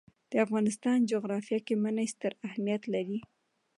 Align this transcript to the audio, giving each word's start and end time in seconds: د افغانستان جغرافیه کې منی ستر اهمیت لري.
د 0.31 0.33
افغانستان 0.45 0.97
جغرافیه 1.11 1.59
کې 1.65 1.73
منی 1.83 2.07
ستر 2.13 2.31
اهمیت 2.47 2.83
لري. 2.93 3.19